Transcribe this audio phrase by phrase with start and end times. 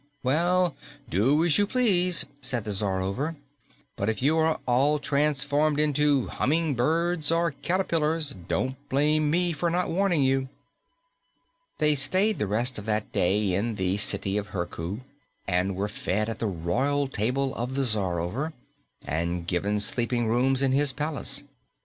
[0.23, 0.75] "Well,
[1.11, 3.35] do as you please," said the Czarover,
[3.95, 9.91] "but if you are all transformed into hummingbirds or caterpillars, don't blame me for not
[9.91, 10.49] warning you."
[11.77, 15.01] They stayed the rest of that day in the City of Herku
[15.47, 18.53] and were fed at the royal table of the Czarover
[19.05, 21.43] and given sleeping rooms in his palace.